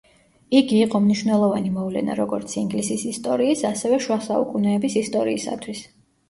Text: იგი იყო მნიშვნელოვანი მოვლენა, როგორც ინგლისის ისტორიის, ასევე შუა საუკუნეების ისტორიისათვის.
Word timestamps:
იგი 0.59 0.77
იყო 0.85 1.01
მნიშვნელოვანი 1.01 1.73
მოვლენა, 1.75 2.15
როგორც 2.19 2.55
ინგლისის 2.61 3.03
ისტორიის, 3.11 3.63
ასევე 3.71 4.01
შუა 4.07 4.19
საუკუნეების 4.31 4.97
ისტორიისათვის. 5.05 5.85